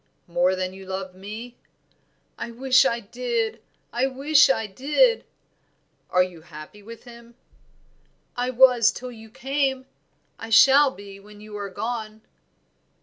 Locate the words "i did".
2.85-3.61, 4.49-5.25